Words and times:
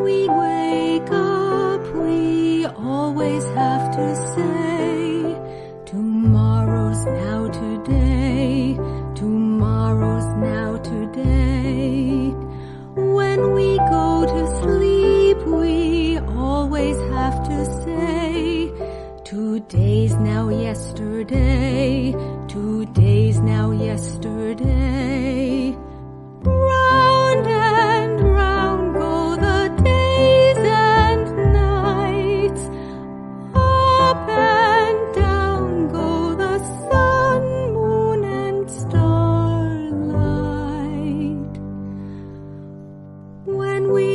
we 0.00 0.28
wake 0.28 1.10
up, 1.10 1.82
we 1.94 2.64
always 2.66 3.44
have 3.44 3.90
to 3.96 4.16
say, 4.34 5.36
tomorrow's 5.86 7.04
now 7.04 7.48
today, 7.48 8.74
tomorrow's 9.14 10.30
now 10.36 10.76
today. 10.78 12.32
When 12.94 13.52
we 13.52 13.76
go 13.78 14.24
to 14.26 14.60
sleep, 14.62 15.38
we 15.46 16.18
always 16.18 16.96
have 17.12 17.46
to 17.48 17.64
say, 17.84 18.72
today's 19.24 20.14
now 20.14 20.48
yesterday, 20.48 22.12
today's 22.48 23.38
now 23.40 23.70
yesterday. 23.70 24.41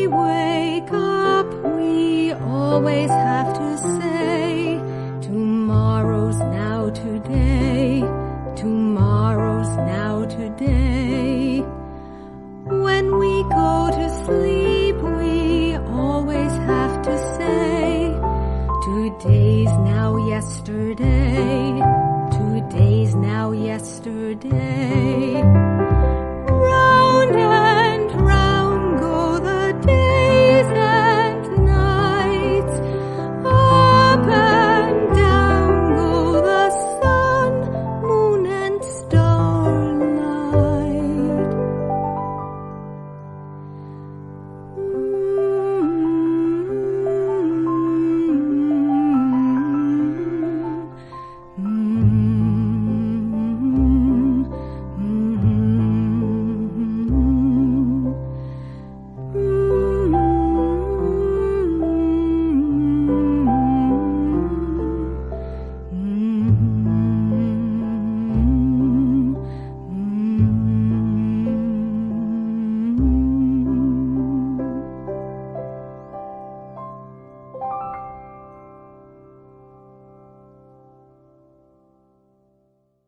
We 0.08 0.14
wake 0.14 0.92
up, 0.92 1.48
we 1.76 2.32
always 2.32 3.10
have 3.10 3.54
to 3.54 3.78
say, 4.00 4.80
Tomorrow's 5.22 6.40
now 6.40 6.90
today. 6.92 8.02
Tomorrow's 8.56 9.76
now 9.76 10.26
today. 10.26 11.60
When 12.64 13.18
we 13.18 13.44
go 13.44 13.90
to 13.92 14.10
sleep, 14.26 14.96
we 15.20 15.76
always 15.76 16.52
have 16.52 17.02
to 17.04 17.18
say, 17.38 18.14
Today's 18.86 19.74
now 19.94 20.16
yesterday. 20.28 21.17